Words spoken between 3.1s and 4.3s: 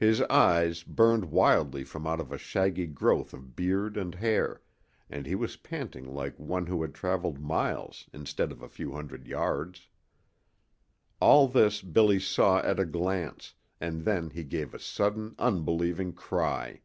of beard and